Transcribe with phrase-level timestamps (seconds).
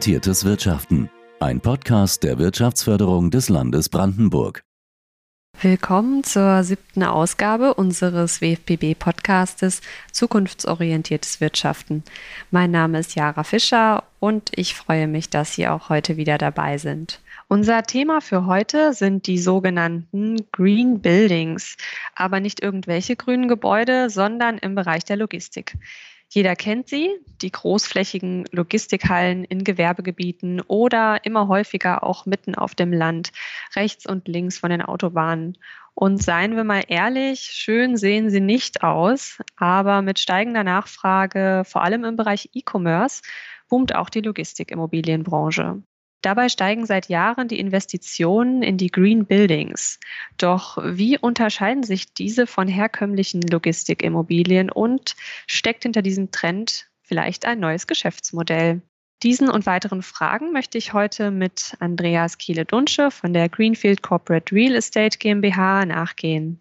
[0.00, 1.10] Zukunftsorientiertes Wirtschaften.
[1.40, 4.62] Ein Podcast der Wirtschaftsförderung des Landes Brandenburg.
[5.60, 12.02] Willkommen zur siebten Ausgabe unseres WFPB-Podcastes Zukunftsorientiertes Wirtschaften.
[12.50, 16.78] Mein Name ist Jara Fischer und ich freue mich, dass Sie auch heute wieder dabei
[16.78, 17.20] sind.
[17.48, 21.76] Unser Thema für heute sind die sogenannten Green Buildings,
[22.14, 25.76] aber nicht irgendwelche grünen Gebäude, sondern im Bereich der Logistik.
[26.32, 27.10] Jeder kennt sie,
[27.42, 33.32] die großflächigen Logistikhallen in Gewerbegebieten oder immer häufiger auch mitten auf dem Land,
[33.74, 35.58] rechts und links von den Autobahnen.
[35.94, 41.82] Und seien wir mal ehrlich, schön sehen sie nicht aus, aber mit steigender Nachfrage, vor
[41.82, 43.22] allem im Bereich E-Commerce,
[43.68, 45.82] boomt auch die Logistikimmobilienbranche.
[46.22, 49.98] Dabei steigen seit Jahren die Investitionen in die Green Buildings.
[50.36, 57.60] Doch wie unterscheiden sich diese von herkömmlichen Logistikimmobilien und steckt hinter diesem Trend vielleicht ein
[57.60, 58.82] neues Geschäftsmodell?
[59.22, 64.74] Diesen und weiteren Fragen möchte ich heute mit Andreas Kiele-Dunsche von der Greenfield Corporate Real
[64.74, 66.58] Estate GmbH nachgehen.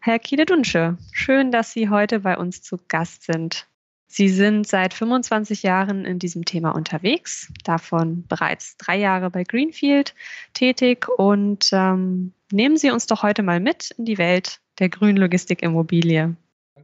[0.00, 3.66] Herr Kiele-Dunsche, schön, dass Sie heute bei uns zu Gast sind.
[4.14, 10.14] Sie sind seit 25 Jahren in diesem Thema unterwegs, davon bereits drei Jahre bei Greenfield
[10.52, 15.16] tätig und ähm, nehmen Sie uns doch heute mal mit in die Welt der grünen
[15.16, 16.36] Logistikimmobilie.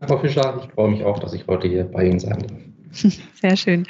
[0.06, 3.12] Frau Fischer, ich freue mich auch, dass ich heute hier bei Ihnen sein darf.
[3.34, 3.86] Sehr schön.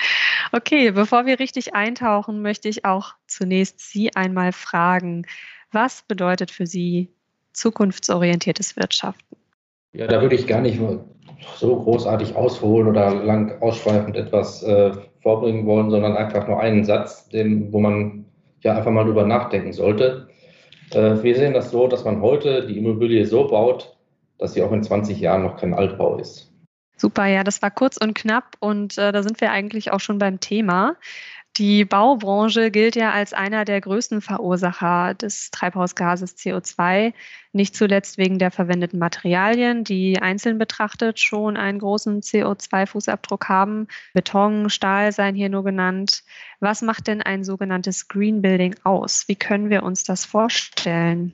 [0.50, 5.26] Okay, bevor wir richtig eintauchen, möchte ich auch zunächst Sie einmal fragen,
[5.70, 7.08] was bedeutet für Sie
[7.52, 9.36] zukunftsorientiertes Wirtschaften?
[9.92, 10.80] Ja, da würde ich gar nicht
[11.56, 14.92] so großartig ausholen oder lang ausschweifend etwas äh,
[15.22, 18.24] vorbringen wollen, sondern einfach nur einen Satz, dem, wo man
[18.60, 20.28] ja einfach mal drüber nachdenken sollte.
[20.92, 23.96] Äh, wir sehen das so, dass man heute die Immobilie so baut,
[24.38, 26.52] dass sie auch in 20 Jahren noch kein Altbau ist.
[26.96, 30.18] Super, ja, das war kurz und knapp und äh, da sind wir eigentlich auch schon
[30.18, 30.96] beim Thema.
[31.58, 37.12] Die Baubranche gilt ja als einer der größten Verursacher des Treibhausgases CO2,
[37.52, 43.88] nicht zuletzt wegen der verwendeten Materialien, die einzeln betrachtet schon einen großen CO2-Fußabdruck haben.
[44.14, 46.22] Beton, Stahl seien hier nur genannt.
[46.60, 49.24] Was macht denn ein sogenanntes Green Building aus?
[49.26, 51.32] Wie können wir uns das vorstellen?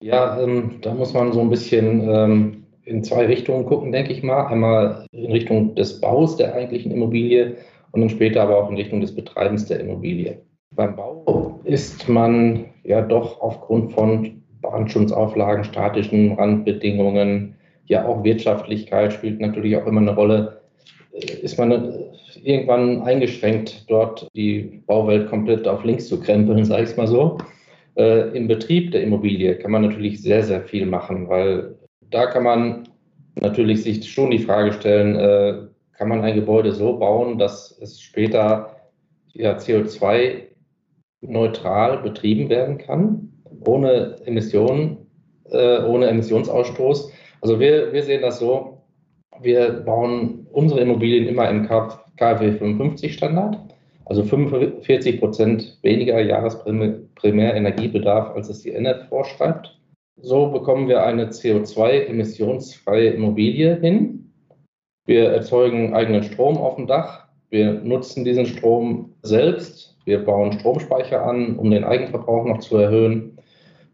[0.00, 4.22] Ja, ähm, da muss man so ein bisschen ähm, in zwei Richtungen gucken, denke ich
[4.22, 4.46] mal.
[4.46, 7.56] Einmal in Richtung des Baus der eigentlichen Immobilie
[7.96, 10.42] und dann später aber auch in Richtung des Betreibens der Immobilie.
[10.74, 17.54] Beim Bau ist man ja doch aufgrund von Brandschutzauflagen, statischen Randbedingungen,
[17.86, 20.60] ja auch Wirtschaftlichkeit spielt natürlich auch immer eine Rolle.
[21.12, 21.92] Äh, ist man äh,
[22.42, 27.38] irgendwann eingeschränkt, dort die Bauwelt komplett auf links zu krempeln, sage ich es mal so.
[27.96, 31.76] Äh, Im Betrieb der Immobilie kann man natürlich sehr, sehr viel machen, weil
[32.10, 32.88] da kann man
[33.40, 38.76] natürlich sich schon die Frage stellen, kann man ein Gebäude so bauen, dass es später
[39.32, 43.32] ja, CO2-neutral betrieben werden kann,
[43.64, 45.06] ohne Emissionen,
[45.50, 47.12] äh, ohne Emissionsausstoß.
[47.40, 48.82] Also wir, wir sehen das so,
[49.40, 53.58] wir bauen unsere Immobilien immer im KfW 55 Standard,
[54.06, 59.78] also 45 Prozent weniger Jahresprimärenergiebedarf, als es die NF vorschreibt.
[60.18, 64.25] So bekommen wir eine CO2-emissionsfreie Immobilie hin
[65.06, 67.26] wir erzeugen eigenen Strom auf dem Dach.
[67.50, 69.96] Wir nutzen diesen Strom selbst.
[70.04, 73.38] Wir bauen Stromspeicher an, um den Eigenverbrauch noch zu erhöhen.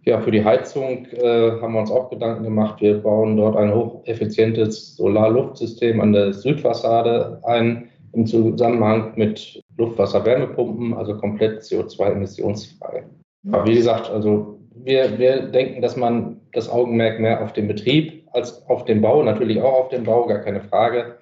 [0.05, 2.81] Ja, für die Heizung äh, haben wir uns auch Gedanken gemacht.
[2.81, 11.17] Wir bauen dort ein hocheffizientes Solarluftsystem an der Südfassade ein, im Zusammenhang mit Luftwasser-Wärmepumpen, also
[11.17, 13.05] komplett CO2-emissionsfrei.
[13.51, 18.22] Aber wie gesagt, also wir, wir denken, dass man das Augenmerk mehr auf den Betrieb
[18.33, 21.17] als auf den Bau, natürlich auch auf den Bau, gar keine Frage.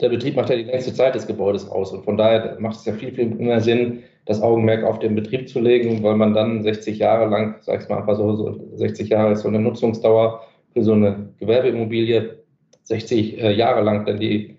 [0.00, 2.84] Der Betrieb macht ja die längste Zeit des Gebäudes aus und von daher macht es
[2.84, 6.62] ja viel, viel mehr Sinn, das Augenmerk auf den Betrieb zu legen, weil man dann
[6.62, 10.42] 60 Jahre lang, sag ich mal einfach so, so 60 Jahre ist so eine Nutzungsdauer
[10.72, 12.38] für so eine Gewerbeimmobilie,
[12.84, 14.56] 60 äh, Jahre lang dann die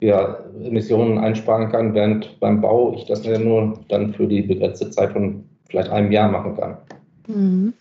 [0.00, 5.12] ja, Emissionen einsparen kann, während beim Bau ich das nur dann für die begrenzte Zeit
[5.12, 6.78] von vielleicht einem Jahr machen kann.
[7.26, 7.74] Mhm.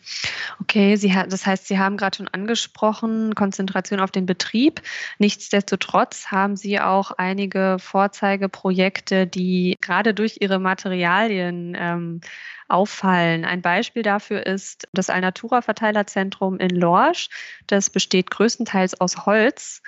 [0.62, 4.81] Okay, Sie, das heißt, Sie haben gerade schon angesprochen, Konzentration auf den Betrieb.
[5.19, 12.21] Nichtsdestotrotz haben Sie auch einige Vorzeigeprojekte, die gerade durch ihre Materialien ähm,
[12.68, 13.45] auffallen.
[13.45, 17.30] Ein Beispiel dafür ist das Alnatura-Verteilerzentrum in Lorsch.
[17.68, 19.81] Das besteht größtenteils aus Holz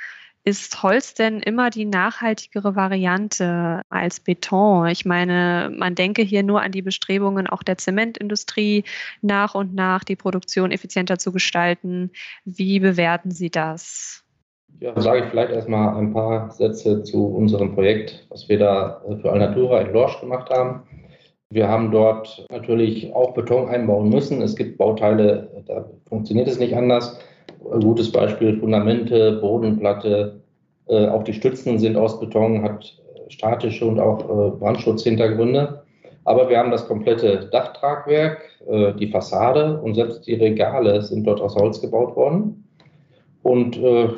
[0.47, 4.87] ist Holz denn immer die nachhaltigere Variante als Beton?
[4.87, 8.85] Ich meine, man denke hier nur an die Bestrebungen auch der Zementindustrie,
[9.21, 12.11] nach und nach die Produktion effizienter zu gestalten.
[12.45, 14.23] Wie bewerten Sie das?
[14.79, 19.29] Ja, sage ich vielleicht erstmal ein paar Sätze zu unserem Projekt, was wir da für
[19.29, 20.83] Alnatura in Lorsch gemacht haben.
[21.49, 24.41] Wir haben dort natürlich auch Beton einbauen müssen.
[24.41, 27.19] Es gibt Bauteile, da funktioniert es nicht anders.
[27.71, 30.39] Ein gutes Beispiel Fundamente, Bodenplatte,
[30.87, 32.97] äh, auch die Stützen sind aus Beton, hat
[33.29, 35.83] statische und auch äh, Brandschutzhintergründe.
[36.23, 41.41] Aber wir haben das komplette Dachtragwerk, äh, die Fassade und selbst die Regale sind dort
[41.41, 42.65] aus Holz gebaut worden.
[43.43, 44.09] Und äh,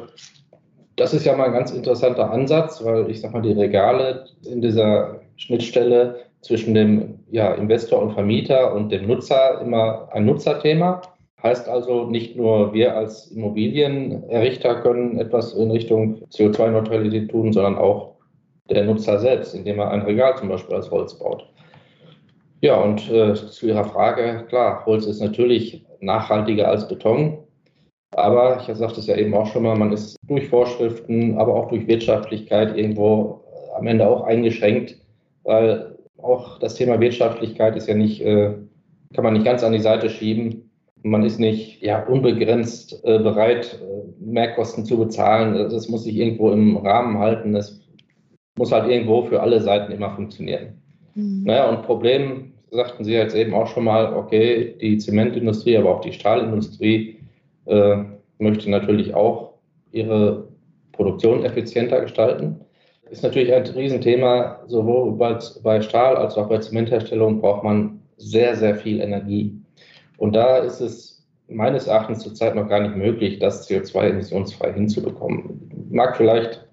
[0.95, 4.61] das ist ja mal ein ganz interessanter Ansatz, weil ich sage mal, die Regale in
[4.61, 11.01] dieser Schnittstelle zwischen dem ja, Investor und Vermieter und dem Nutzer immer ein Nutzerthema.
[11.41, 18.15] Heißt also, nicht nur wir als Immobilienerrichter können etwas in Richtung CO2-Neutralität tun, sondern auch
[18.69, 21.47] der Nutzer selbst, indem er ein Regal zum Beispiel als Holz baut.
[22.61, 27.37] Ja, und äh, zu Ihrer Frage, klar, Holz ist natürlich nachhaltiger als Beton.
[28.11, 31.69] Aber ich sagte es ja eben auch schon mal, man ist durch Vorschriften, aber auch
[31.69, 33.45] durch Wirtschaftlichkeit irgendwo
[33.77, 34.97] am Ende auch eingeschränkt,
[35.43, 38.55] weil auch das Thema Wirtschaftlichkeit ist ja nicht, äh,
[39.13, 40.68] kann man nicht ganz an die Seite schieben.
[41.03, 45.53] Man ist nicht ja, unbegrenzt äh, bereit, äh, Mehrkosten zu bezahlen.
[45.69, 47.53] Das muss sich irgendwo im Rahmen halten.
[47.53, 47.79] Das
[48.57, 50.81] muss halt irgendwo für alle Seiten immer funktionieren.
[51.15, 51.43] Mhm.
[51.45, 56.01] Naja, und Problem, sagten Sie jetzt eben auch schon mal, okay, die Zementindustrie, aber auch
[56.01, 57.19] die Stahlindustrie
[57.65, 57.97] äh,
[58.37, 59.53] möchte natürlich auch
[59.91, 60.47] ihre
[60.91, 62.59] Produktion effizienter gestalten.
[63.09, 68.55] Ist natürlich ein Riesenthema, sowohl bei, bei Stahl als auch bei Zementherstellung braucht man sehr,
[68.55, 69.59] sehr viel Energie.
[70.19, 75.87] Und da ist es meines Erachtens zurzeit noch gar nicht möglich, das CO2 emissionsfrei hinzubekommen.
[75.89, 76.67] Mag vielleicht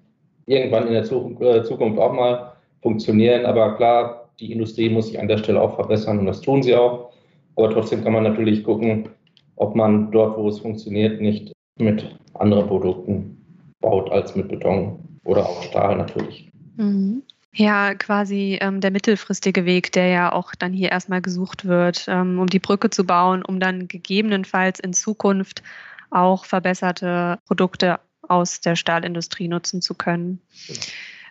[0.45, 5.27] irgendwann in der äh, Zukunft auch mal funktionieren, aber klar, die Industrie muss sich an
[5.27, 7.11] der Stelle auch verbessern und das tun sie auch.
[7.55, 9.09] Aber trotzdem kann man natürlich gucken,
[9.55, 13.37] ob man dort, wo es funktioniert, nicht mit anderen Produkten
[13.81, 16.51] baut als mit Beton oder auch Stahl natürlich.
[16.75, 17.23] Mhm.
[17.59, 22.37] Ja, quasi ähm, der mittelfristige Weg, der ja auch dann hier erstmal gesucht wird, ähm,
[22.37, 25.63] um die Brücke zu bauen, um dann gegebenenfalls in Zukunft
[26.11, 30.39] auch verbesserte Produkte aus der Stahlindustrie nutzen zu können.
[30.67, 30.81] Genau.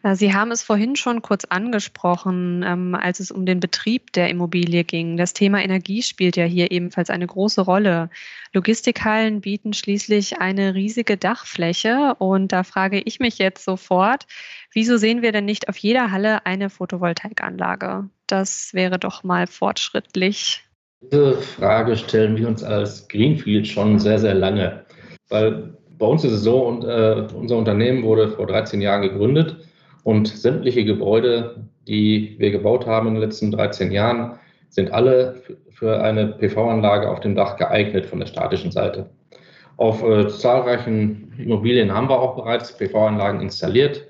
[0.07, 4.31] Äh, Sie haben es vorhin schon kurz angesprochen, ähm, als es um den Betrieb der
[4.31, 5.17] Immobilie ging.
[5.17, 8.11] Das Thema Energie spielt ja hier ebenfalls eine große Rolle.
[8.53, 14.27] Logistikhallen bieten schließlich eine riesige Dachfläche und da frage ich mich jetzt sofort,
[14.73, 18.09] wieso sehen wir denn nicht auf jeder Halle eine Photovoltaikanlage?
[18.27, 20.63] Das wäre doch mal fortschrittlich.
[21.03, 24.85] Diese Frage stellen wir uns als Greenfield schon sehr, sehr lange,
[25.29, 29.57] weil bei uns ist es so, und äh, unser Unternehmen wurde vor 13 Jahren gegründet
[30.07, 34.39] und sämtliche Gebäude, die wir gebaut haben in den letzten 13 Jahren,
[34.69, 39.11] sind alle für eine PV-Anlage auf dem Dach geeignet von der statischen Seite.
[39.79, 44.07] Auf äh, zahlreichen Immobilien haben wir auch bereits PV-Anlagen installiert.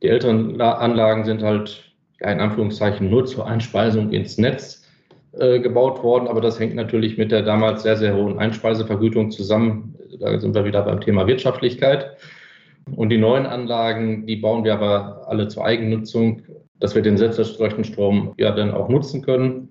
[0.00, 4.84] Die älteren Anlagen sind halt in Anführungszeichen nur zur Einspeisung ins Netz
[5.32, 9.96] äh, gebaut worden, aber das hängt natürlich mit der damals sehr, sehr hohen Einspeisevergütung zusammen.
[10.20, 12.16] Da sind wir wieder beim Thema Wirtschaftlichkeit.
[12.96, 16.42] Und die neuen Anlagen, die bauen wir aber alle zur Eigennutzung,
[16.80, 19.68] dass wir den selbsterzeugten Strom ja dann auch nutzen können.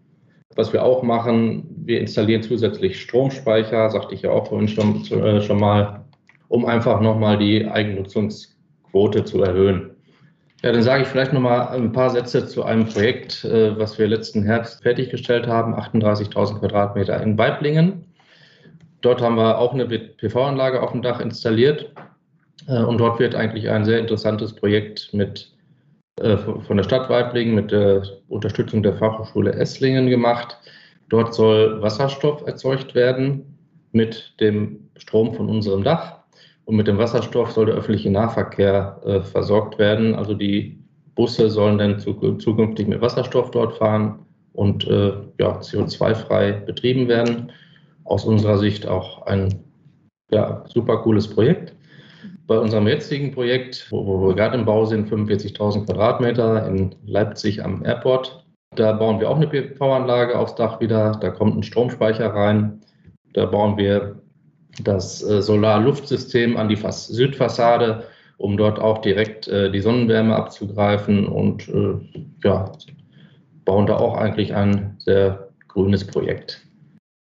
[0.55, 5.41] Was wir auch machen, wir installieren zusätzlich Stromspeicher, sagte ich ja auch vorhin schon, äh,
[5.41, 6.05] schon mal,
[6.47, 9.91] um einfach nochmal die Eigennutzungsquote zu erhöhen.
[10.61, 14.07] Ja, dann sage ich vielleicht nochmal ein paar Sätze zu einem Projekt, äh, was wir
[14.07, 18.05] letzten Herbst fertiggestellt haben, 38.000 Quadratmeter in Weiblingen.
[19.01, 21.91] Dort haben wir auch eine PV-Anlage auf dem Dach installiert
[22.67, 25.51] und dort wird eigentlich ein sehr interessantes Projekt mit,
[26.19, 30.57] äh, von der Stadt Weiblingen mit der Unterstützung der Fachhochschule Esslingen gemacht.
[31.09, 33.57] Dort soll Wasserstoff erzeugt werden
[33.91, 36.19] mit dem Strom von unserem Dach.
[36.65, 40.15] Und mit dem Wasserstoff soll der öffentliche Nahverkehr äh, versorgt werden.
[40.15, 40.79] Also die
[41.15, 44.19] Busse sollen dann zukünftig mit Wasserstoff dort fahren
[44.53, 47.51] und äh, ja, CO2-frei betrieben werden.
[48.03, 49.63] Aus unserer Sicht auch ein
[50.31, 51.73] ja, super cooles Projekt.
[52.51, 57.63] Bei unserem jetzigen Projekt, wo, wo wir gerade im Bau sind, 45.000 Quadratmeter in Leipzig
[57.63, 61.13] am Airport, da bauen wir auch eine PV-Anlage aufs Dach wieder.
[61.21, 62.81] Da kommt ein Stromspeicher rein.
[63.31, 64.19] Da bauen wir
[64.83, 68.03] das äh, Solar-Luftsystem an die Fas Südfassade,
[68.35, 71.93] um dort auch direkt äh, die Sonnenwärme abzugreifen und äh,
[72.43, 72.69] ja,
[73.63, 76.67] bauen da auch eigentlich ein sehr grünes Projekt.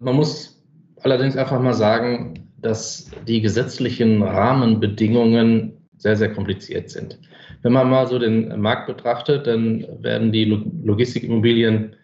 [0.01, 0.61] Man muss
[1.03, 7.19] allerdings einfach mal sagen, dass die gesetzlichen Rahmenbedingungen sehr, sehr kompliziert sind.
[7.63, 11.95] Wenn man mal so den Markt betrachtet, dann werden die Logistikimmobilien,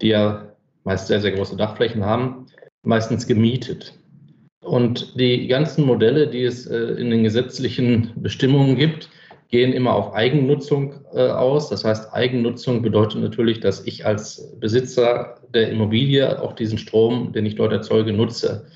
[0.00, 2.46] die ja meist sehr, sehr große Dachflächen haben,
[2.82, 3.98] meistens gemietet.
[4.62, 9.10] Und die ganzen Modelle, die es äh, in den gesetzlichen Bestimmungen gibt,
[9.50, 11.68] gehen immer auf Eigennutzung äh, aus.
[11.68, 17.44] Das heißt, Eigennutzung bedeutet natürlich, dass ich als Besitzer der Immobilie auch diesen Strom, den
[17.44, 18.66] ich dort erzeuge, nutze.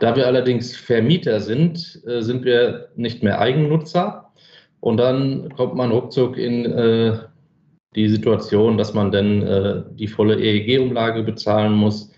[0.00, 4.30] Da wir allerdings Vermieter sind, äh, sind wir nicht mehr Eigennutzer.
[4.80, 7.18] Und dann kommt man ruckzuck in äh,
[7.96, 12.12] die Situation, dass man dann äh, die volle EEG-Umlage bezahlen muss.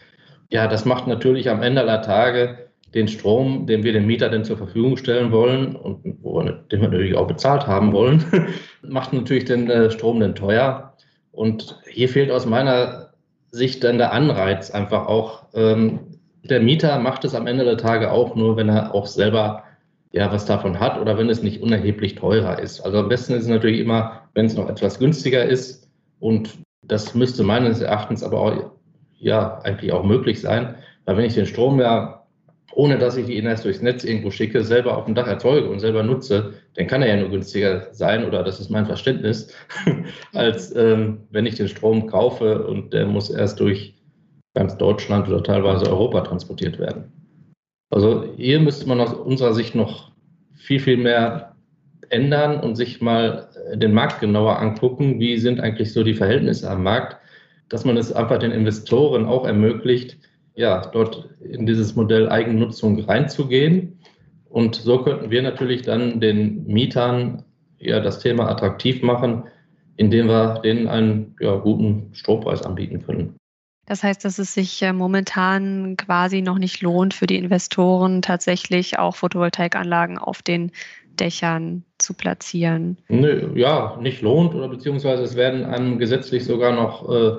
[0.50, 4.44] Ja, das macht natürlich am Ende aller Tage den Strom, den wir dem Mieter denn
[4.44, 8.24] zur Verfügung stellen wollen und den wir natürlich auch bezahlt haben wollen,
[8.82, 10.96] macht natürlich den Strom dann teuer.
[11.30, 13.10] Und hier fehlt aus meiner
[13.52, 15.44] Sicht dann der Anreiz einfach auch.
[15.54, 16.09] Ähm,
[16.50, 19.64] der Mieter macht es am Ende der Tage auch nur, wenn er auch selber
[20.12, 22.80] ja was davon hat oder wenn es nicht unerheblich teurer ist.
[22.80, 25.88] Also am besten ist es natürlich immer, wenn es noch etwas günstiger ist.
[26.18, 28.72] Und das müsste meines Erachtens aber auch
[29.18, 32.20] ja eigentlich auch möglich sein, weil wenn ich den Strom ja
[32.72, 35.80] ohne dass ich ihn erst durchs Netz irgendwo schicke, selber auf dem Dach erzeuge und
[35.80, 39.52] selber nutze, dann kann er ja nur günstiger sein, oder das ist mein Verständnis,
[40.32, 43.94] als ähm, wenn ich den Strom kaufe und der muss erst durch
[44.54, 47.12] ganz Deutschland oder teilweise Europa transportiert werden.
[47.90, 50.10] Also hier müsste man aus unserer Sicht noch
[50.54, 51.56] viel, viel mehr
[52.08, 56.68] ändern und sich mal äh, den Markt genauer angucken, wie sind eigentlich so die Verhältnisse
[56.70, 57.16] am Markt,
[57.68, 60.18] dass man es einfach den Investoren auch ermöglicht,
[60.54, 63.98] ja, dort in dieses Modell Eigennutzung reinzugehen.
[64.48, 67.44] Und so könnten wir natürlich dann den Mietern
[67.78, 69.44] ja das Thema attraktiv machen,
[69.96, 73.39] indem wir denen einen ja, guten Strompreis anbieten können.
[73.90, 79.00] Das heißt, dass es sich äh, momentan quasi noch nicht lohnt für die Investoren, tatsächlich
[79.00, 80.70] auch Photovoltaikanlagen auf den
[81.18, 82.98] Dächern zu platzieren.
[83.08, 87.32] Nö, ja, nicht lohnt oder beziehungsweise es werden einem gesetzlich sogar noch äh,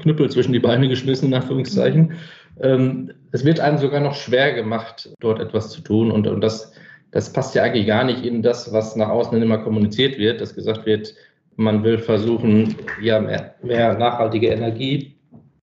[0.00, 2.14] Knüppel zwischen die Beine geschmissen, in Anführungszeichen.
[2.62, 6.10] Ähm, es wird einem sogar noch schwer gemacht, dort etwas zu tun.
[6.10, 6.72] Und, und das,
[7.10, 10.54] das passt ja eigentlich gar nicht in das, was nach außen immer kommuniziert wird, dass
[10.54, 11.14] gesagt wird,
[11.56, 15.19] man will versuchen, ja, mehr, mehr nachhaltige Energie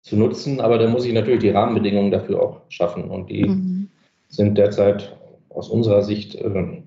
[0.08, 3.10] zu nutzen, aber da muss ich natürlich die Rahmenbedingungen dafür auch schaffen.
[3.10, 3.90] Und die mhm.
[4.30, 5.18] sind derzeit
[5.50, 6.82] aus unserer Sicht, äh,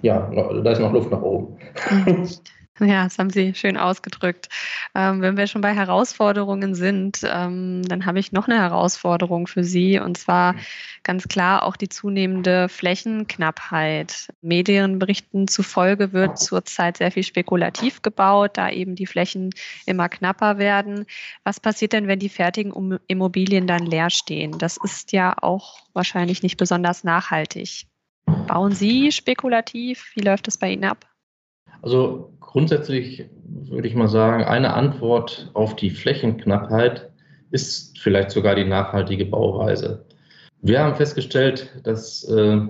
[0.00, 1.56] ja, noch, da ist noch Luft nach oben.
[1.90, 2.28] Mhm.
[2.80, 4.48] Ja, das haben Sie schön ausgedrückt.
[4.96, 9.62] Ähm, wenn wir schon bei Herausforderungen sind, ähm, dann habe ich noch eine Herausforderung für
[9.62, 10.56] Sie und zwar
[11.04, 14.28] ganz klar auch die zunehmende Flächenknappheit.
[14.42, 19.50] Medienberichten zufolge wird zurzeit sehr viel spekulativ gebaut, da eben die Flächen
[19.86, 21.06] immer knapper werden.
[21.44, 24.58] Was passiert denn, wenn die fertigen Immobilien dann leer stehen?
[24.58, 27.86] Das ist ja auch wahrscheinlich nicht besonders nachhaltig.
[28.48, 30.10] Bauen Sie spekulativ?
[30.16, 31.13] Wie läuft das bei Ihnen ab?
[31.82, 37.10] Also grundsätzlich würde ich mal sagen, eine Antwort auf die Flächenknappheit
[37.50, 40.04] ist vielleicht sogar die nachhaltige Bauweise.
[40.62, 42.60] Wir haben festgestellt, dass äh,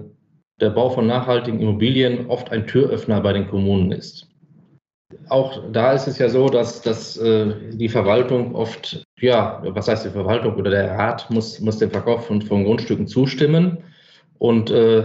[0.61, 4.29] der Bau von nachhaltigen Immobilien oft ein Türöffner bei den Kommunen ist.
[5.29, 10.05] Auch da ist es ja so, dass, dass äh, die Verwaltung oft, ja, was heißt
[10.05, 13.79] die Verwaltung oder der Rat muss, muss dem Verkauf von, von Grundstücken zustimmen.
[14.39, 15.05] Und äh,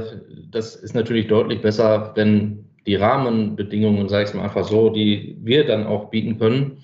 [0.51, 5.65] das ist natürlich deutlich besser, wenn die Rahmenbedingungen, sage ich mal einfach so, die wir
[5.65, 6.83] dann auch bieten können,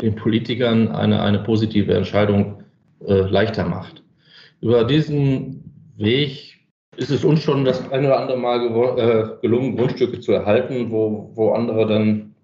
[0.00, 2.62] den Politikern eine, eine positive Entscheidung
[3.06, 4.02] äh, leichter macht.
[4.60, 6.58] Über diesen Weg
[6.96, 8.66] ist es uns schon das ein oder andere Mal
[8.98, 12.34] äh, gelungen, Grundstücke zu erhalten, wo, wo andere dann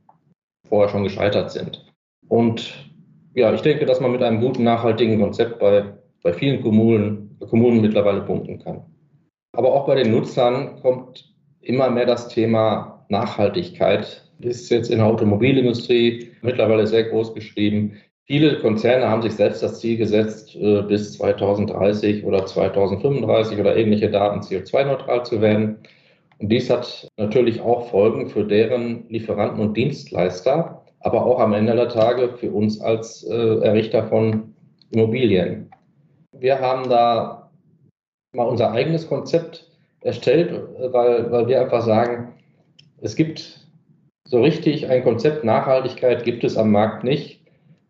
[0.69, 1.85] vorher schon gescheitert sind.
[2.29, 2.91] Und
[3.35, 5.85] ja, ich denke, dass man mit einem guten, nachhaltigen Konzept bei,
[6.23, 8.83] bei vielen Kommunen, Kommunen mittlerweile punkten kann.
[9.57, 11.35] Aber auch bei den Nutzern kommt
[11.69, 17.97] immer mehr das Thema Nachhaltigkeit ist jetzt in der Automobilindustrie mittlerweile sehr groß geschrieben.
[18.25, 24.11] Viele Konzerne haben sich selbst das Ziel gesetzt, äh, bis 2030 oder 2035 oder ähnliche
[24.11, 25.79] Daten CO2-neutral zu werden.
[26.39, 31.75] Und dies hat natürlich auch Folgen für deren Lieferanten und Dienstleister, aber auch am Ende
[31.75, 34.55] der Tage für uns als äh, Errichter von
[34.91, 35.71] Immobilien.
[36.33, 37.51] Wir haben da
[38.33, 39.68] mal unser eigenes Konzept
[40.01, 40.53] erstellt,
[40.93, 42.35] weil, weil wir einfach sagen,
[43.01, 43.69] es gibt
[44.25, 47.41] so richtig ein Konzept Nachhaltigkeit gibt es am Markt nicht.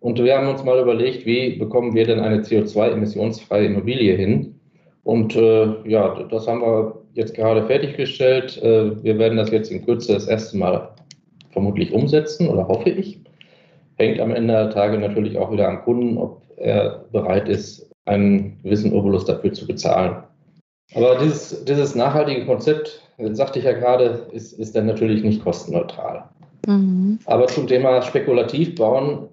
[0.01, 4.61] Und wir haben uns mal überlegt, wie bekommen wir denn eine CO2-emissionsfreie Immobilie hin?
[5.03, 8.63] Und äh, ja, das haben wir jetzt gerade fertiggestellt.
[8.63, 10.91] Äh, wir werden das jetzt in Kürze das erste Mal
[11.51, 13.21] vermutlich umsetzen oder hoffe ich.
[13.97, 18.61] Hängt am Ende der Tage natürlich auch wieder am Kunden, ob er bereit ist, einen
[18.63, 20.23] gewissen Obolus dafür zu bezahlen.
[20.95, 23.03] Aber dieses, dieses nachhaltige Konzept
[23.33, 26.25] sagte ich ja gerade, ist, ist dann natürlich nicht kostenneutral.
[26.67, 27.19] Mhm.
[27.27, 29.29] Aber zum Thema spekulativ bauen,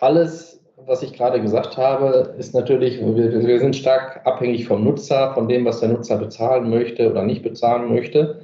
[0.00, 5.32] alles, was ich gerade gesagt habe, ist natürlich, wir, wir sind stark abhängig vom Nutzer,
[5.34, 8.40] von dem, was der Nutzer bezahlen möchte oder nicht bezahlen möchte.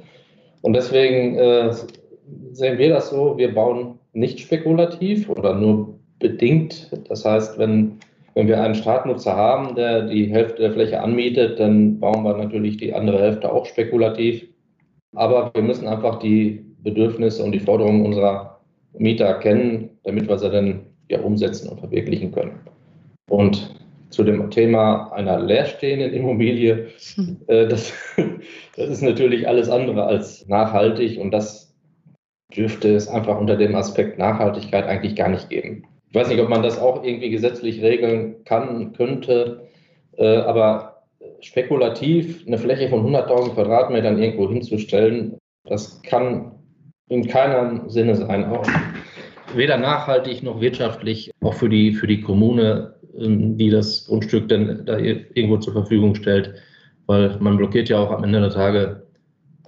[0.61, 1.73] Und deswegen äh,
[2.51, 6.91] sehen wir das so, wir bauen nicht spekulativ oder nur bedingt.
[7.09, 7.99] Das heißt, wenn,
[8.35, 12.77] wenn wir einen Startnutzer haben, der die Hälfte der Fläche anmietet, dann bauen wir natürlich
[12.77, 14.47] die andere Hälfte auch spekulativ.
[15.15, 18.59] Aber wir müssen einfach die Bedürfnisse und die Forderungen unserer
[18.97, 22.59] Mieter kennen, damit wir sie dann ja umsetzen und verwirklichen können.
[23.29, 23.75] Und
[24.09, 26.87] zu dem Thema einer leerstehenden Immobilie,
[27.47, 27.93] äh, das,
[28.75, 31.75] das ist natürlich alles andere als nachhaltig und das
[32.55, 35.85] dürfte es einfach unter dem Aspekt Nachhaltigkeit eigentlich gar nicht geben.
[36.13, 39.61] Ich weiß nicht, ob man das auch irgendwie gesetzlich regeln kann, könnte,
[40.15, 41.01] äh, aber
[41.39, 46.51] spekulativ eine Fläche von 100.000 Quadratmetern irgendwo hinzustellen, das kann
[47.09, 48.45] in keinem Sinne sein.
[48.45, 48.63] Auch
[49.55, 54.85] weder nachhaltig noch wirtschaftlich, auch für die, für die Kommune, ähm, die das Grundstück dann
[54.85, 56.53] da irgendwo zur Verfügung stellt,
[57.07, 59.07] weil man blockiert ja auch am Ende der Tage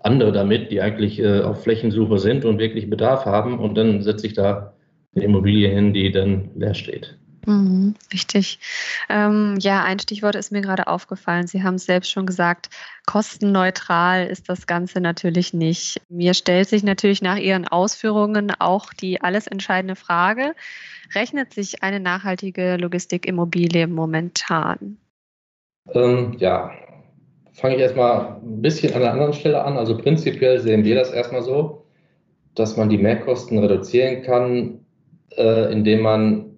[0.04, 4.28] andere damit, die eigentlich äh, auf Flächensuche sind und wirklich Bedarf haben und dann setze
[4.28, 4.75] ich da
[5.16, 7.18] eine Immobilie hin, die dann leer steht.
[7.46, 8.60] Mhm, richtig.
[9.08, 11.46] Ähm, ja, ein Stichwort ist mir gerade aufgefallen.
[11.48, 12.70] Sie haben es selbst schon gesagt,
[13.06, 16.02] kostenneutral ist das Ganze natürlich nicht.
[16.10, 20.56] Mir stellt sich natürlich nach Ihren Ausführungen auch die alles entscheidende Frage,
[21.14, 24.98] rechnet sich eine nachhaltige Logistikimmobilie momentan?
[25.94, 26.72] Ähm, ja,
[27.54, 29.78] fange ich erstmal ein bisschen an der anderen Stelle an.
[29.78, 31.86] Also prinzipiell sehen wir das erstmal so,
[32.56, 34.85] dass man die Mehrkosten reduzieren kann,
[35.38, 36.58] äh, indem man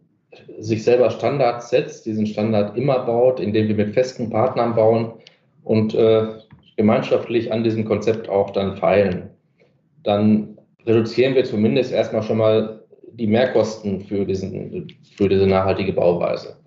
[0.59, 5.13] sich selber Standards setzt, diesen Standard immer baut, indem wir mit festen Partnern bauen
[5.63, 6.27] und äh,
[6.75, 9.29] gemeinschaftlich an diesem Konzept auch dann feilen.
[10.03, 16.57] Dann reduzieren wir zumindest erstmal schon mal die Mehrkosten für, diesen, für diese nachhaltige Bauweise.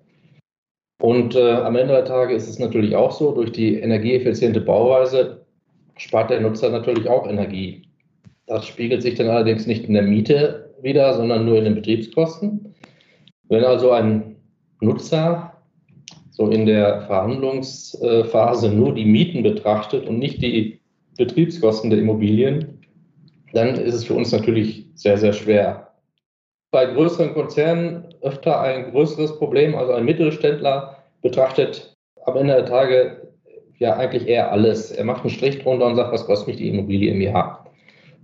[1.01, 5.47] Und äh, am Ende der Tage ist es natürlich auch so, durch die energieeffiziente Bauweise
[5.97, 7.83] spart der Nutzer natürlich auch Energie.
[8.47, 12.75] Das spiegelt sich dann allerdings nicht in der Miete wieder, sondern nur in den Betriebskosten.
[13.49, 14.37] Wenn also ein
[14.81, 15.53] Nutzer
[16.31, 20.81] so in der Verhandlungsphase nur die Mieten betrachtet und nicht die
[21.19, 22.79] Betriebskosten der Immobilien,
[23.53, 25.89] dann ist es für uns natürlich sehr, sehr schwer.
[26.71, 33.29] Bei größeren Konzernen öfter ein größeres Problem, also ein Mittelständler betrachtet am Ende der Tage
[33.79, 34.93] ja eigentlich eher alles.
[34.93, 37.60] Er macht einen Strich drunter und sagt, was kostet mich die Immobilie im Jahr?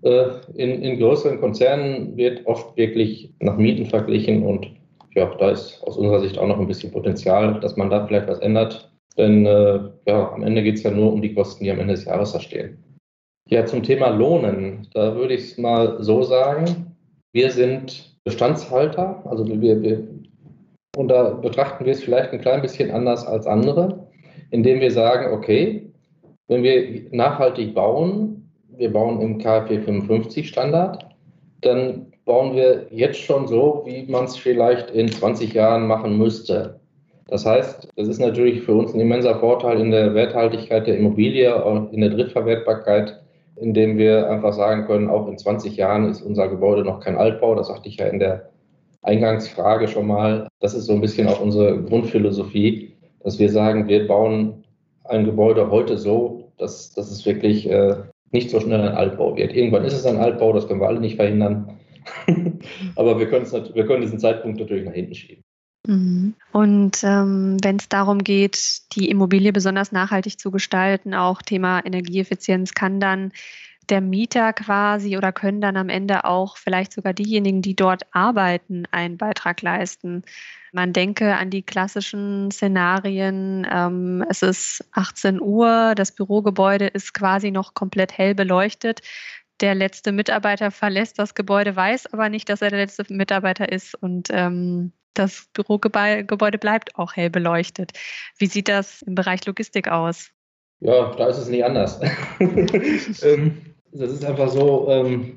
[0.03, 4.71] Äh, in, in größeren Konzernen wird oft wirklich nach Mieten verglichen und
[5.15, 8.29] ja, da ist aus unserer Sicht auch noch ein bisschen Potenzial, dass man da vielleicht
[8.29, 8.93] was ändert.
[9.17, 11.95] Denn äh, ja, am Ende geht es ja nur um die Kosten, die am Ende
[11.95, 12.77] des Jahres da stehen.
[13.49, 16.97] Ja, zum Thema Lohnen, da würde ich es mal so sagen,
[17.33, 20.09] wir sind Bestandshalter, also wir, wir,
[20.97, 24.09] und da betrachten wir es vielleicht ein klein bisschen anders als andere,
[24.51, 25.93] indem wir sagen, okay,
[26.49, 28.46] wenn wir nachhaltig bauen,
[28.77, 31.07] wir bauen im KfW 55 Standard,
[31.61, 36.81] dann bauen wir jetzt schon so, wie man es vielleicht in 20 Jahren machen müsste.
[37.29, 41.65] Das heißt, das ist natürlich für uns ein immenser Vorteil in der Werthaltigkeit der Immobilie,
[41.65, 43.21] und in der Drittverwertbarkeit,
[43.57, 47.55] indem wir einfach sagen können, auch in 20 Jahren ist unser Gebäude noch kein Altbau.
[47.55, 48.51] Das sagte ich ja in der
[49.03, 50.47] Eingangsfrage schon mal.
[50.61, 52.93] Das ist so ein bisschen auch unsere Grundphilosophie,
[53.25, 54.65] dass wir sagen, wir bauen
[55.05, 57.97] ein Gebäude heute so, dass, dass es wirklich äh,
[58.31, 59.55] nicht so schnell ein Altbau wird.
[59.55, 61.79] Irgendwann ist es ein Altbau, das können wir alle nicht verhindern.
[62.97, 65.43] Aber wir, wir können diesen Zeitpunkt natürlich nach hinten schieben.
[65.87, 66.35] Mhm.
[66.53, 72.75] Und ähm, wenn es darum geht, die Immobilie besonders nachhaltig zu gestalten, auch Thema Energieeffizienz,
[72.75, 73.33] kann dann
[73.89, 78.85] der Mieter quasi oder können dann am Ende auch vielleicht sogar diejenigen, die dort arbeiten,
[78.91, 80.25] einen Beitrag leisten.
[80.73, 83.67] Man denke an die klassischen Szenarien.
[83.71, 89.03] Ähm, es ist 18 Uhr, das Bürogebäude ist quasi noch komplett hell beleuchtet
[89.61, 93.95] der letzte Mitarbeiter verlässt das Gebäude, weiß aber nicht, dass er der letzte Mitarbeiter ist
[93.95, 97.93] und ähm, das Bürogebäude bleibt auch hell beleuchtet.
[98.39, 100.31] Wie sieht das im Bereich Logistik aus?
[100.81, 102.01] Ja, da ist es nicht anders.
[102.39, 105.37] ähm, das ist einfach so, ähm,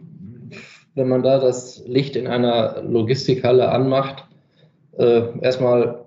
[0.96, 4.26] wenn man da das Licht in einer Logistikhalle anmacht,
[4.98, 6.06] äh, erstmal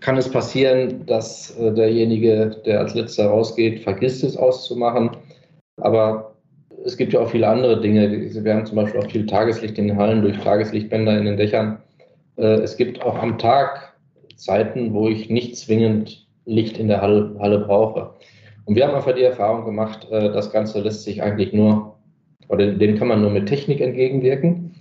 [0.00, 5.10] kann es passieren, dass äh, derjenige, der als letzter rausgeht, vergisst es auszumachen.
[5.76, 6.34] Aber
[6.84, 8.10] es gibt ja auch viele andere Dinge.
[8.10, 11.78] Wir haben zum Beispiel auch viel Tageslicht in den Hallen durch Tageslichtbänder in den Dächern.
[12.36, 13.94] Äh, es gibt auch am Tag
[14.36, 18.14] Zeiten, wo ich nicht zwingend Licht in der Halle, Halle brauche.
[18.70, 21.96] Und wir haben einfach die Erfahrung gemacht, äh, das Ganze lässt sich eigentlich nur,
[22.46, 24.76] oder dem kann man nur mit Technik entgegenwirken.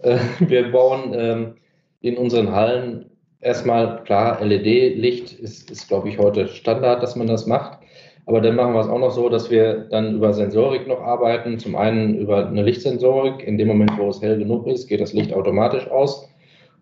[0.00, 1.54] Äh, wir bauen ähm,
[2.00, 3.08] in unseren Hallen
[3.40, 7.78] erstmal, klar, LED-Licht ist, ist glaube ich, heute Standard, dass man das macht.
[8.26, 11.60] Aber dann machen wir es auch noch so, dass wir dann über Sensorik noch arbeiten.
[11.60, 13.46] Zum einen über eine Lichtsensorik.
[13.46, 16.28] In dem Moment, wo es hell genug ist, geht das Licht automatisch aus.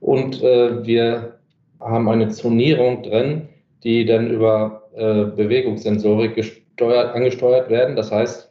[0.00, 1.40] Und äh, wir
[1.78, 3.50] haben eine Zonierung drin,
[3.84, 7.96] die dann über äh, Bewegungssensorik gesteuert, angesteuert werden.
[7.96, 8.50] Das heißt,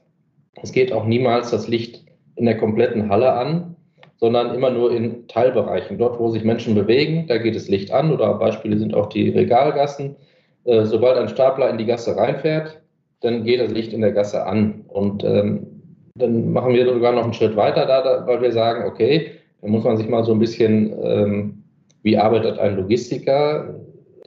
[0.62, 2.06] es geht auch niemals das Licht
[2.36, 3.76] in der kompletten Halle an,
[4.18, 5.98] sondern immer nur in Teilbereichen.
[5.98, 9.30] Dort, wo sich Menschen bewegen, da geht das Licht an oder Beispiele sind auch die
[9.30, 10.16] Regalgassen.
[10.64, 12.82] Äh, sobald ein Stapler in die Gasse reinfährt,
[13.22, 14.86] dann geht das Licht in der Gasse an.
[14.88, 15.68] Und ähm,
[16.16, 19.32] dann machen wir sogar noch einen Schritt weiter da, weil wir sagen, okay,
[19.62, 21.64] da muss man sich mal so ein bisschen, ähm,
[22.04, 23.76] wie arbeitet ein Logistiker?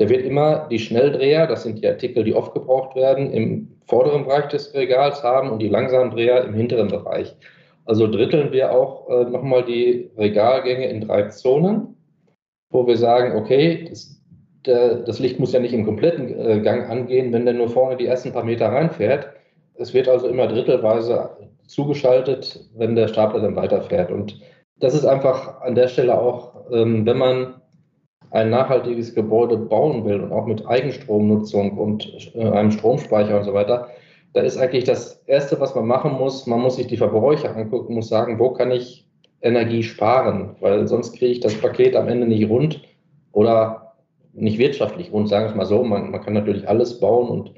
[0.01, 4.25] Der wird immer die Schnelldreher, das sind die Artikel, die oft gebraucht werden, im vorderen
[4.25, 7.37] Bereich des Regals haben und die Langsamdreher im hinteren Bereich.
[7.85, 11.97] Also dritteln wir auch äh, nochmal die Regalgänge in drei Zonen,
[12.71, 14.23] wo wir sagen, okay, das,
[14.65, 17.99] der, das Licht muss ja nicht im kompletten äh, Gang angehen, wenn der nur vorne
[17.99, 19.29] die ersten paar Meter reinfährt.
[19.75, 21.31] Es wird also immer drittelweise
[21.67, 24.11] zugeschaltet, wenn der Stapler dann weiterfährt.
[24.11, 24.41] Und
[24.79, 27.60] das ist einfach an der Stelle auch, ähm, wenn man
[28.31, 33.55] ein nachhaltiges Gebäude bauen will und auch mit Eigenstromnutzung und äh, einem Stromspeicher und so
[33.55, 33.89] weiter,
[34.33, 37.95] da ist eigentlich das Erste, was man machen muss, man muss sich die Verbräuche angucken,
[37.95, 39.05] muss sagen, wo kann ich
[39.43, 42.83] Energie sparen, weil sonst kriege ich das Paket am Ende nicht rund
[43.33, 43.95] oder
[44.33, 45.83] nicht wirtschaftlich rund, sagen wir es mal so.
[45.83, 47.53] Man, man kann natürlich alles bauen und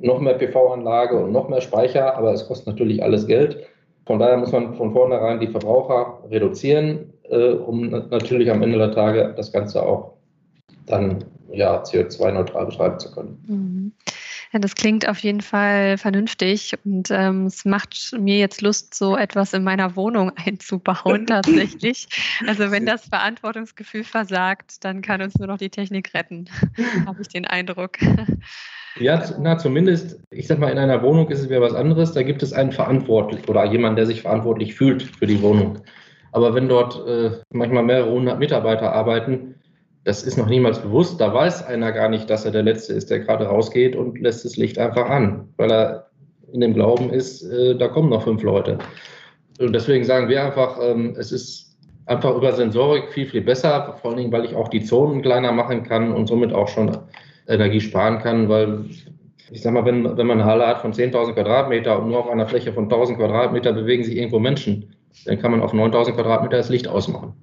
[0.00, 3.64] noch mehr PV-Anlage und noch mehr Speicher, aber es kostet natürlich alles Geld.
[4.06, 8.92] Von daher muss man von vornherein die Verbraucher reduzieren, äh, um natürlich am Ende der
[8.92, 10.14] Tage das Ganze auch
[10.86, 13.44] dann ja, CO2-neutral betreiben zu können.
[13.46, 13.92] Mhm.
[14.52, 19.14] Ja, das klingt auf jeden Fall vernünftig und ähm, es macht mir jetzt Lust, so
[19.16, 22.08] etwas in meiner Wohnung einzubauen tatsächlich.
[22.46, 26.46] Also wenn das Verantwortungsgefühl versagt, dann kann uns nur noch die Technik retten,
[27.06, 27.98] habe ich den Eindruck.
[28.98, 32.12] Ja, na, zumindest, ich sag mal, in einer Wohnung ist es wieder was anderes.
[32.12, 35.82] Da gibt es einen verantwortlich oder jemanden, der sich verantwortlich fühlt für die Wohnung.
[36.32, 39.54] Aber wenn dort äh, manchmal mehrere hundert Mitarbeiter arbeiten,
[40.04, 41.20] das ist noch niemals bewusst.
[41.20, 44.44] Da weiß einer gar nicht, dass er der Letzte ist, der gerade rausgeht und lässt
[44.44, 46.10] das Licht einfach an, weil er
[46.52, 48.78] in dem Glauben ist, äh, da kommen noch fünf Leute.
[49.58, 54.10] Und deswegen sagen wir einfach, ähm, es ist einfach über Sensorik viel, viel besser, vor
[54.10, 56.96] allen Dingen, weil ich auch die Zonen kleiner machen kann und somit auch schon
[57.46, 58.84] Energie sparen kann, weil
[59.50, 62.30] ich sag mal, wenn, wenn man eine Halle hat von 10.000 Quadratmeter und nur auf
[62.30, 66.56] einer Fläche von 1.000 Quadratmeter bewegen sich irgendwo Menschen, dann kann man auf 9.000 Quadratmeter
[66.56, 67.34] das Licht ausmachen.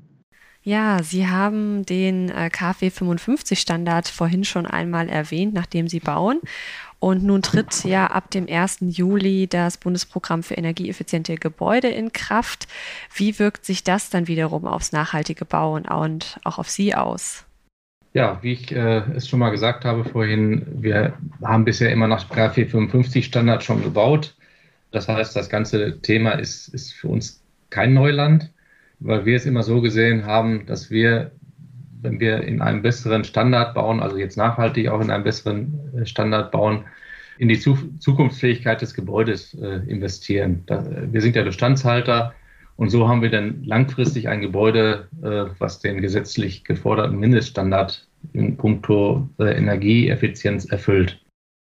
[0.63, 6.41] Ja, Sie haben den äh, KfW 55 Standard vorhin schon einmal erwähnt, nachdem Sie bauen.
[6.97, 8.77] Und nun tritt ja ab dem 1.
[8.81, 12.67] Juli das Bundesprogramm für energieeffiziente Gebäude in Kraft.
[13.13, 17.45] Wie wirkt sich das dann wiederum aufs nachhaltige Bauen und auch auf Sie aus?
[18.13, 22.27] Ja, wie ich äh, es schon mal gesagt habe vorhin, wir haben bisher immer nach
[22.31, 24.35] K455 Standard schon gebaut.
[24.89, 27.44] Das heißt, das ganze Thema ist, ist für uns
[27.75, 28.53] kein Neuland,
[29.01, 31.31] weil wir es immer so gesehen haben, dass wir,
[32.01, 36.05] wenn wir in einem besseren Standard bauen, also jetzt nachhaltig auch in einem besseren äh,
[36.05, 36.85] Standard bauen,
[37.37, 40.63] in die Zukunftsfähigkeit des Gebäudes äh, investieren.
[40.67, 42.33] Da, wir sind ja Bestandshalter
[42.77, 48.55] und so haben wir dann langfristig ein Gebäude, äh, was den gesetzlich geforderten Mindeststandard in
[48.55, 51.24] puncto äh, Energieeffizienz erfüllt.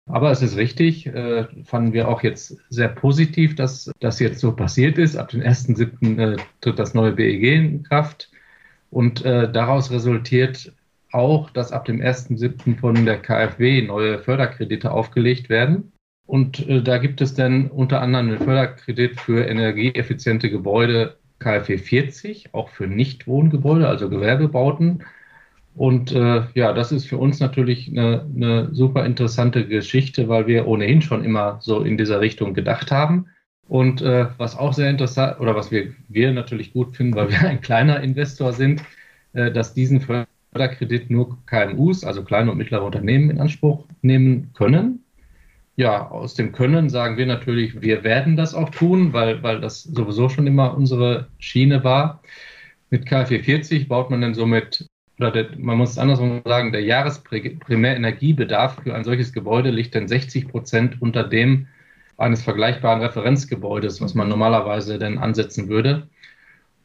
[0.07, 4.53] Aber es ist richtig, äh, fanden wir auch jetzt sehr positiv, dass das jetzt so
[4.53, 5.17] passiert ist.
[5.17, 6.19] Ab dem 1.7.
[6.19, 8.31] Äh, tritt das neue BEG in Kraft.
[8.89, 10.73] Und äh, daraus resultiert
[11.11, 12.79] auch, dass ab dem 1.7.
[12.79, 15.91] von der KfW neue Förderkredite aufgelegt werden.
[16.25, 22.53] Und äh, da gibt es dann unter anderem einen Förderkredit für energieeffiziente Gebäude KfW 40,
[22.53, 25.03] auch für Nichtwohngebäude, also Gewerbebauten.
[25.77, 30.67] Und äh, ja, das ist für uns natürlich eine, eine super interessante Geschichte, weil wir
[30.67, 33.27] ohnehin schon immer so in dieser Richtung gedacht haben.
[33.67, 37.41] Und äh, was auch sehr interessant oder was wir, wir natürlich gut finden, weil wir
[37.47, 38.81] ein kleiner Investor sind,
[39.33, 45.03] äh, dass diesen Förderkredit nur KMUs, also kleine und mittlere Unternehmen in Anspruch nehmen können
[45.77, 49.83] ja, aus dem Können sagen wir natürlich, wir werden das auch tun, weil, weil das
[49.83, 52.23] sowieso schon immer unsere Schiene war.
[52.89, 54.87] Mit KfW 40 baut man dann somit,
[55.19, 60.07] oder der, man muss es andersrum sagen, der Jahresprimärenergiebedarf für ein solches Gebäude liegt dann
[60.07, 61.67] 60 Prozent unter dem
[62.17, 66.07] eines vergleichbaren Referenzgebäudes, was man normalerweise dann ansetzen würde.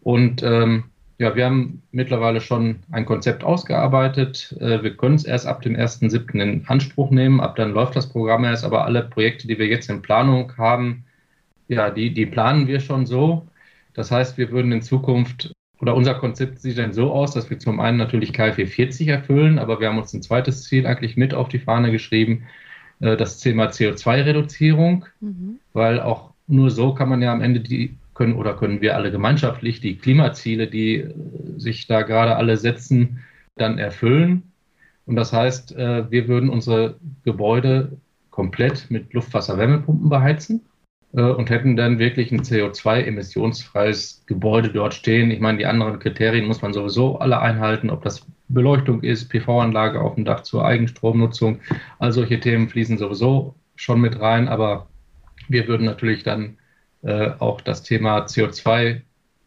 [0.03, 0.85] Und ähm,
[1.19, 4.57] ja, wir haben mittlerweile schon ein Konzept ausgearbeitet.
[4.61, 6.41] Äh, wir können es erst ab dem 1.7.
[6.41, 7.41] in Anspruch nehmen.
[7.41, 8.65] Ab dann läuft das Programm erst.
[8.65, 11.05] Aber alle Projekte, die wir jetzt in Planung haben,
[11.69, 13.47] ja, die, die planen wir schon so.
[13.95, 17.59] Das heißt, wir würden in Zukunft oder unser Konzept sieht dann so aus, dass wir
[17.59, 21.35] zum einen natürlich KfW 40 erfüllen, aber wir haben uns ein zweites Ziel eigentlich mit
[21.35, 22.45] auf die Fahne geschrieben,
[23.01, 25.59] äh, das Thema CO2-Reduzierung, mhm.
[25.73, 29.11] weil auch nur so kann man ja am Ende die können oder können wir alle
[29.11, 31.15] gemeinschaftlich die Klimaziele, die äh,
[31.57, 33.19] sich da gerade alle setzen,
[33.57, 34.53] dann erfüllen.
[35.07, 37.99] Und das heißt, äh, wir würden unsere Gebäude
[38.31, 40.61] komplett mit Luftwasser-Wärmepumpen beheizen
[41.21, 45.31] und hätten dann wirklich ein CO2-emissionsfreies Gebäude dort stehen.
[45.31, 50.01] Ich meine, die anderen Kriterien muss man sowieso alle einhalten, ob das Beleuchtung ist, PV-Anlage
[50.01, 51.61] auf dem Dach zur Eigenstromnutzung.
[51.99, 54.89] All solche Themen fließen sowieso schon mit rein, aber
[55.49, 56.57] wir würden natürlich dann
[57.03, 59.03] äh, auch das Thema CO2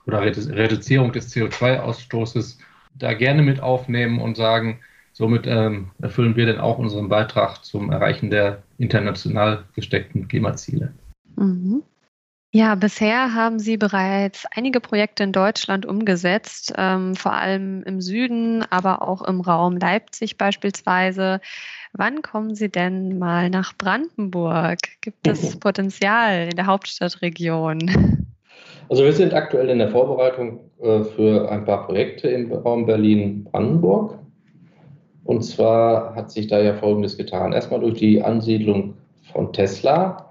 [0.06, 2.60] oder Reduzierung des CO2-Ausstoßes
[2.94, 4.80] da gerne mit aufnehmen und sagen,
[5.14, 10.94] somit ähm, erfüllen wir dann auch unseren Beitrag zum Erreichen der international gesteckten Klimaziele.
[11.36, 11.84] Mhm.
[12.52, 18.64] Ja, bisher haben Sie bereits einige Projekte in Deutschland umgesetzt, ähm, vor allem im Süden,
[18.70, 21.42] aber auch im Raum Leipzig beispielsweise.
[21.92, 24.78] Wann kommen Sie denn mal nach Brandenburg?
[25.02, 28.26] Gibt es Potenzial in der Hauptstadtregion?
[28.88, 34.20] Also wir sind aktuell in der Vorbereitung äh, für ein paar Projekte im Raum Berlin-Brandenburg.
[35.26, 37.52] Und zwar hat sich da ja Folgendes getan.
[37.52, 38.94] Erstmal durch die Ansiedlung
[39.34, 40.25] von Tesla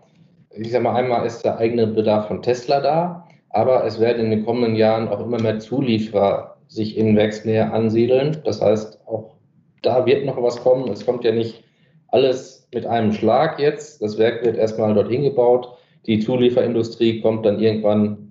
[0.56, 4.30] ich sage mal, einmal ist der eigene Bedarf von Tesla da, aber es werden in
[4.30, 8.38] den kommenden Jahren auch immer mehr Zulieferer sich in Werksnähe ansiedeln.
[8.44, 9.36] Das heißt, auch
[9.82, 10.90] da wird noch was kommen.
[10.90, 11.62] Es kommt ja nicht
[12.08, 14.02] alles mit einem Schlag jetzt.
[14.02, 15.68] Das Werk wird erstmal dorthin gebaut.
[16.06, 18.28] Die Zulieferindustrie kommt dann irgendwann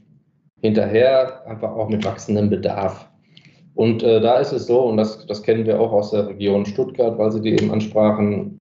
[0.62, 3.10] hinterher, einfach auch mit wachsendem Bedarf.
[3.76, 6.66] Und äh, da ist es so, und das, das kennen wir auch aus der Region
[6.66, 8.60] Stuttgart, weil Sie die eben ansprachen,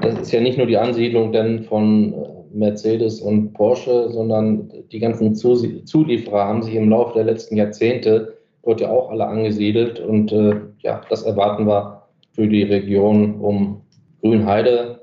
[0.00, 4.98] das ist ja nicht nur die Ansiedlung denn von äh, Mercedes und Porsche, sondern die
[4.98, 10.00] ganzen Zulieferer haben sich im Laufe der letzten Jahrzehnte dort ja auch alle angesiedelt.
[10.00, 13.82] Und äh, ja, das erwarten wir für die Region um
[14.20, 15.00] Grünheide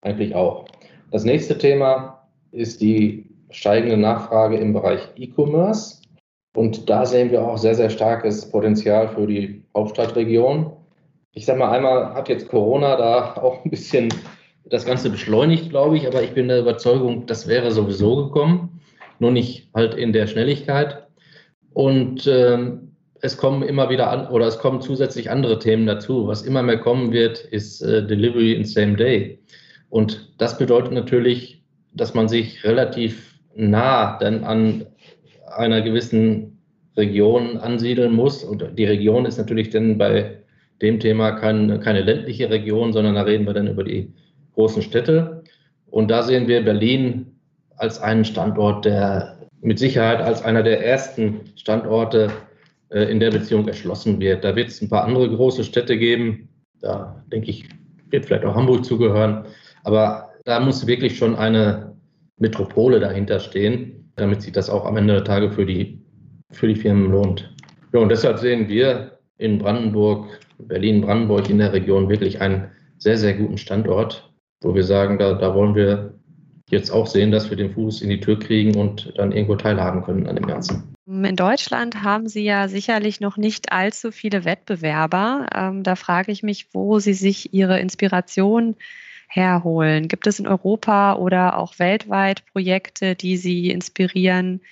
[0.00, 0.64] eigentlich auch.
[1.10, 6.02] Das nächste Thema ist die steigende Nachfrage im Bereich E-Commerce.
[6.56, 10.72] Und da sehen wir auch sehr, sehr starkes Potenzial für die Hauptstadtregion.
[11.32, 14.08] Ich sage mal, einmal hat jetzt Corona da auch ein bisschen
[14.66, 18.80] das Ganze beschleunigt, glaube ich, aber ich bin der Überzeugung, das wäre sowieso gekommen,
[19.18, 21.06] nur nicht halt in der Schnelligkeit.
[21.72, 26.26] Und ähm, es kommen immer wieder an oder es kommen zusätzlich andere Themen dazu.
[26.26, 29.38] Was immer mehr kommen wird, ist äh, Delivery in Same Day.
[29.90, 31.62] Und das bedeutet natürlich,
[31.94, 34.86] dass man sich relativ nah dann an
[35.56, 36.58] einer gewissen
[36.96, 38.44] Region ansiedeln muss.
[38.44, 40.38] Und die Region ist natürlich dann bei
[40.82, 44.12] dem Thema kein, keine ländliche Region, sondern da reden wir dann über die
[44.54, 45.42] großen Städte.
[45.86, 47.38] Und da sehen wir Berlin
[47.76, 52.30] als einen Standort, der mit Sicherheit als einer der ersten Standorte
[52.90, 54.44] äh, in der Beziehung erschlossen wird.
[54.44, 56.48] Da wird es ein paar andere große Städte geben.
[56.80, 57.68] Da denke ich,
[58.10, 59.46] wird vielleicht auch Hamburg zugehören.
[59.84, 61.96] Aber da muss wirklich schon eine
[62.38, 66.00] Metropole dahinter stehen, damit sich das auch am Ende der Tage für die,
[66.50, 67.50] für die Firmen lohnt.
[67.92, 70.26] Ja, und deshalb sehen wir in Brandenburg,
[70.58, 75.54] Berlin-Brandenburg in der Region wirklich einen sehr, sehr guten Standort wo wir sagen, da, da
[75.54, 76.14] wollen wir
[76.70, 80.02] jetzt auch sehen, dass wir den Fuß in die Tür kriegen und dann irgendwo teilhaben
[80.02, 80.94] können an dem Ganzen.
[81.06, 85.46] In Deutschland haben Sie ja sicherlich noch nicht allzu viele Wettbewerber.
[85.54, 88.76] Ähm, da frage ich mich, wo Sie sich Ihre Inspiration
[89.28, 90.08] herholen.
[90.08, 94.62] Gibt es in Europa oder auch weltweit Projekte, die Sie inspirieren,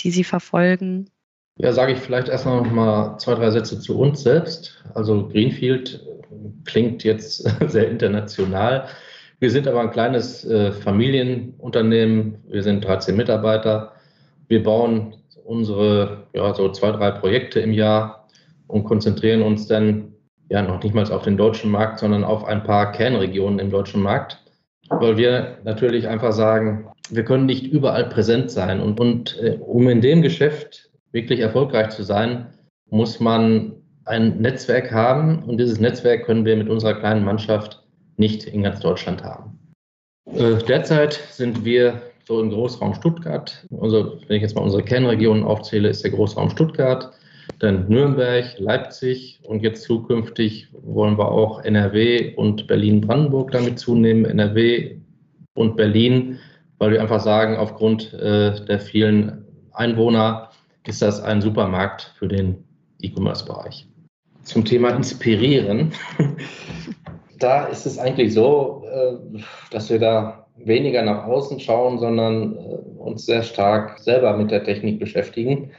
[0.00, 1.10] die Sie verfolgen?
[1.56, 4.82] Ja, sage ich vielleicht erstmal noch mal zwei, drei Sätze zu uns selbst.
[4.94, 6.04] Also Greenfield
[6.64, 8.88] klingt jetzt sehr international.
[9.40, 12.38] Wir sind aber ein kleines äh, Familienunternehmen.
[12.48, 13.92] Wir sind 13 Mitarbeiter.
[14.48, 18.28] Wir bauen unsere ja, so zwei, drei Projekte im Jahr
[18.66, 20.12] und konzentrieren uns dann
[20.50, 24.02] ja noch nicht mal auf den deutschen Markt, sondern auf ein paar Kernregionen im deutschen
[24.02, 24.38] Markt,
[24.90, 28.80] weil wir natürlich einfach sagen, wir können nicht überall präsent sein.
[28.80, 32.46] Und, und äh, um in dem Geschäft wirklich erfolgreich zu sein,
[32.88, 33.72] muss man
[34.04, 37.82] ein Netzwerk haben und dieses Netzwerk können wir mit unserer kleinen Mannschaft
[38.16, 39.58] nicht in ganz Deutschland haben.
[40.34, 43.66] Äh, derzeit sind wir so im Großraum Stuttgart.
[43.80, 47.12] Also, wenn ich jetzt mal unsere Kernregionen aufzähle, ist der Großraum Stuttgart,
[47.58, 54.24] dann Nürnberg, Leipzig und jetzt zukünftig wollen wir auch NRW und Berlin-Brandenburg damit zunehmen.
[54.24, 54.96] NRW
[55.54, 56.38] und Berlin,
[56.78, 60.49] weil wir einfach sagen, aufgrund äh, der vielen Einwohner
[60.86, 62.64] ist das ein Supermarkt für den
[63.02, 63.86] E-Commerce-Bereich.
[64.42, 65.92] Zum Thema Inspirieren.
[67.38, 69.40] da ist es eigentlich so, äh,
[69.70, 72.58] dass wir da weniger nach außen schauen, sondern äh,
[72.98, 75.70] uns sehr stark selber mit der Technik beschäftigen.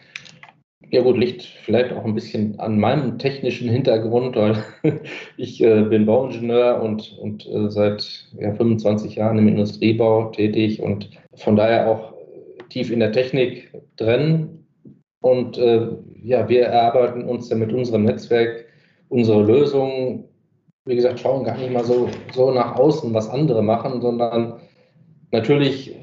[0.90, 4.64] Ja gut, liegt vielleicht auch ein bisschen an meinem technischen Hintergrund, weil
[5.38, 11.56] ich äh, bin Bauingenieur und, und seit ja, 25 Jahren im Industriebau tätig und von
[11.56, 12.14] daher auch
[12.70, 14.61] tief in der Technik drin.
[15.22, 15.88] Und äh,
[16.24, 18.66] ja, wir erarbeiten uns ja mit unserem Netzwerk
[19.10, 20.26] unsere Lösungen.
[20.86, 24.60] Wie gesagt, schauen gar nicht mal so, so nach außen, was andere machen, sondern
[25.32, 25.96] natürlich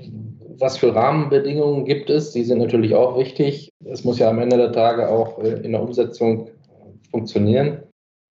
[0.60, 2.32] was für Rahmenbedingungen gibt es?
[2.32, 3.72] Die sind natürlich auch wichtig.
[3.84, 6.50] Es muss ja am Ende der Tage auch äh, in der Umsetzung
[7.10, 7.82] funktionieren,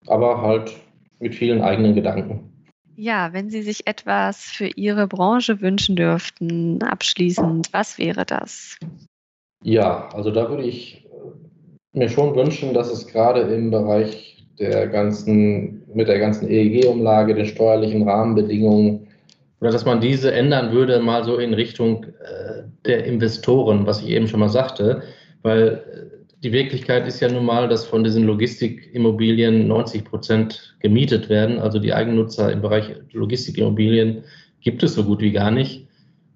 [0.06, 0.72] aber halt
[1.20, 2.50] mit vielen eigenen Gedanken.
[2.96, 8.78] Ja, wenn Sie sich etwas für Ihre Branche wünschen dürften, abschließend, was wäre das?
[9.64, 14.86] Ja, also da würde ich äh, mir schon wünschen, dass es gerade im Bereich der
[14.88, 19.08] ganzen, mit der ganzen EEG-Umlage, den steuerlichen Rahmenbedingungen,
[19.60, 24.10] oder dass man diese ändern würde, mal so in Richtung äh, der Investoren, was ich
[24.10, 25.02] eben schon mal sagte,
[25.40, 31.30] weil äh, die Wirklichkeit ist ja nun mal, dass von diesen Logistikimmobilien 90 Prozent gemietet
[31.30, 31.58] werden.
[31.58, 34.24] Also die Eigennutzer im Bereich Logistikimmobilien
[34.60, 35.86] gibt es so gut wie gar nicht.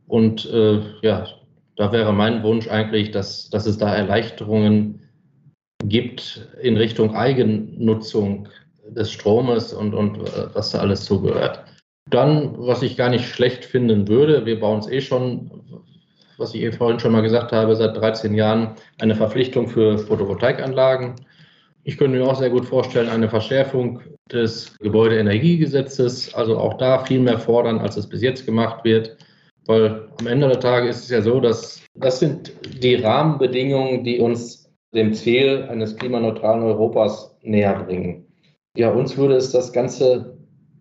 [0.07, 1.27] Und äh, ja,
[1.79, 5.01] da wäre mein Wunsch eigentlich, dass, dass es da Erleichterungen
[5.85, 8.49] gibt in Richtung Eigennutzung
[8.89, 11.65] des Stromes und, und äh, was da alles zugehört.
[12.11, 15.85] Dann, was ich gar nicht schlecht finden würde, wir bauen es eh schon,
[16.37, 21.15] was ich eben vorhin schon mal gesagt habe, seit 13 Jahren eine Verpflichtung für Photovoltaikanlagen.
[21.85, 24.01] Ich könnte mir auch sehr gut vorstellen, eine Verschärfung
[24.33, 29.17] des Gebäudeenergiegesetzes, also auch da viel mehr fordern, als es bis jetzt gemacht wird.
[29.69, 32.53] Weil am Ende der Tage ist es ja so, dass das sind
[32.83, 38.27] die Rahmenbedingungen, die uns dem Ziel eines klimaneutralen Europas näher bringen.
[38.77, 40.39] Ja, uns würde es das Ganze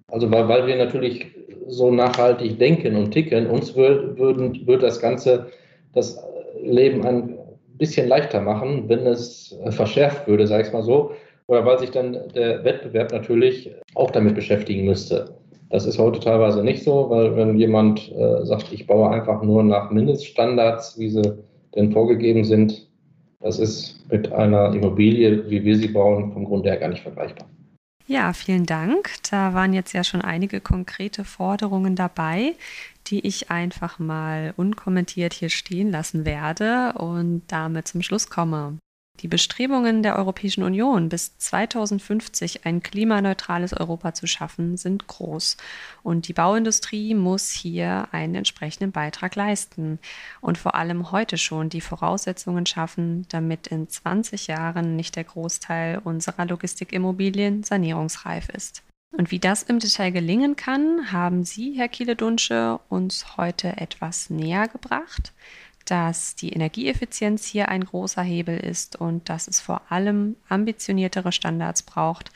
[0.09, 1.27] also weil, weil wir natürlich
[1.67, 5.47] so nachhaltig denken und ticken, uns würde würd, würd das Ganze
[5.93, 6.17] das
[6.61, 7.37] Leben ein
[7.77, 11.11] bisschen leichter machen, wenn es verschärft würde, sage ich mal so.
[11.47, 15.35] Oder weil sich dann der Wettbewerb natürlich auch damit beschäftigen müsste.
[15.69, 19.63] Das ist heute teilweise nicht so, weil wenn jemand äh, sagt, ich baue einfach nur
[19.63, 21.37] nach Mindeststandards, wie sie
[21.75, 22.87] denn vorgegeben sind,
[23.39, 27.47] das ist mit einer Immobilie, wie wir sie bauen, vom Grund her gar nicht vergleichbar.
[28.07, 29.09] Ja, vielen Dank.
[29.29, 32.53] Da waren jetzt ja schon einige konkrete Forderungen dabei,
[33.07, 38.77] die ich einfach mal unkommentiert hier stehen lassen werde und damit zum Schluss komme.
[39.21, 45.57] Die Bestrebungen der Europäischen Union, bis 2050 ein klimaneutrales Europa zu schaffen, sind groß.
[46.03, 49.97] Und die Bauindustrie muss hier einen entsprechenden Beitrag leisten
[50.39, 55.99] und vor allem heute schon die Voraussetzungen schaffen, damit in 20 Jahren nicht der Großteil
[56.03, 58.83] unserer Logistikimmobilien sanierungsreif ist.
[59.17, 64.67] Und wie das im Detail gelingen kann, haben Sie, Herr Kiele-Dunsche, uns heute etwas näher
[64.67, 65.33] gebracht
[65.91, 71.83] dass die Energieeffizienz hier ein großer Hebel ist und dass es vor allem ambitioniertere Standards
[71.83, 72.31] braucht,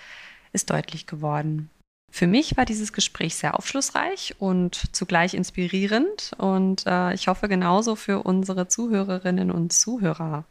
[0.54, 1.70] ist deutlich geworden.
[2.14, 7.96] Für mich war dieses Gespräch sehr aufschlussreich und zugleich inspirierend und äh, ich hoffe genauso
[7.96, 10.44] für unsere Zuhörerinnen und Zuhörer.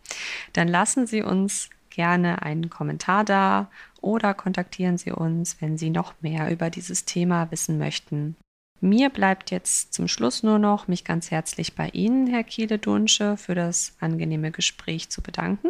[0.54, 6.14] Dann lassen Sie uns gerne einen Kommentar da oder kontaktieren Sie uns, wenn Sie noch
[6.22, 8.36] mehr über dieses Thema wissen möchten.
[8.82, 13.54] Mir bleibt jetzt zum Schluss nur noch, mich ganz herzlich bei Ihnen, Herr Kiele-Dunsche, für
[13.54, 15.68] das angenehme Gespräch zu bedanken.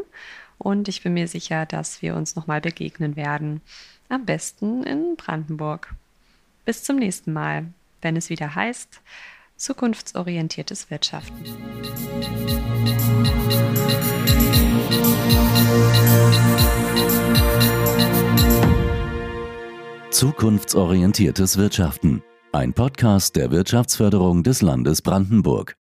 [0.59, 3.63] Und ich bin mir sicher, dass wir uns nochmal begegnen werden.
[4.09, 5.93] Am besten in Brandenburg.
[6.65, 7.67] Bis zum nächsten Mal,
[8.01, 9.01] wenn es wieder heißt,
[9.57, 11.45] zukunftsorientiertes Wirtschaften.
[20.11, 25.80] Zukunftsorientiertes Wirtschaften ein Podcast der Wirtschaftsförderung des Landes Brandenburg.